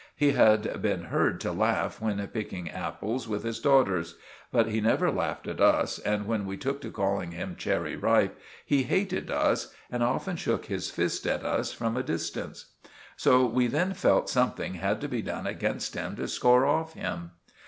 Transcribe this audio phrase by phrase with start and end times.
[0.15, 4.15] He had been heard to laugh when picking apples with his daughters.
[4.51, 8.35] But he never laughed at us, and when we took to calling him 'Cherry Ripe,'
[8.65, 12.71] he hated us, and often shook his fist at us from a distance.
[13.15, 17.33] So we then felt something had to be done against him to score off him.